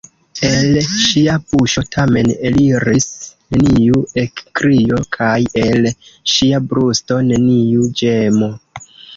El 0.47 0.77
ŝia 0.91 1.33
buŝo 1.49 1.83
tamen 1.95 2.31
eliris 2.51 3.05
neniu 3.57 4.01
ekkrio 4.23 5.03
kaj 5.19 5.37
el 5.67 5.89
ŝia 6.35 6.63
brusto 6.73 7.23
neniu 7.31 7.89
ĝemo. 8.03 8.53